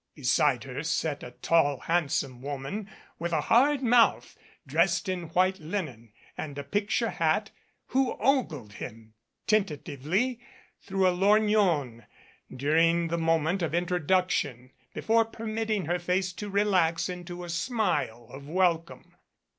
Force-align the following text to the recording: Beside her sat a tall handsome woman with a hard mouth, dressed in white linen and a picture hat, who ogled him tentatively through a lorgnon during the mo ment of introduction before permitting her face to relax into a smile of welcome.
Beside 0.15 0.63
her 0.63 0.81
sat 0.83 1.21
a 1.21 1.29
tall 1.43 1.77
handsome 1.81 2.41
woman 2.41 2.89
with 3.19 3.31
a 3.31 3.41
hard 3.41 3.83
mouth, 3.83 4.35
dressed 4.65 5.07
in 5.07 5.27
white 5.29 5.59
linen 5.59 6.11
and 6.35 6.57
a 6.57 6.63
picture 6.63 7.11
hat, 7.11 7.51
who 7.89 8.17
ogled 8.19 8.73
him 8.73 9.13
tentatively 9.45 10.39
through 10.81 11.07
a 11.07 11.13
lorgnon 11.13 12.07
during 12.51 13.09
the 13.09 13.17
mo 13.19 13.37
ment 13.37 13.61
of 13.61 13.75
introduction 13.75 14.71
before 14.95 15.23
permitting 15.23 15.85
her 15.85 15.99
face 15.99 16.33
to 16.33 16.49
relax 16.49 17.07
into 17.07 17.43
a 17.43 17.49
smile 17.49 18.25
of 18.31 18.49
welcome. 18.49 19.15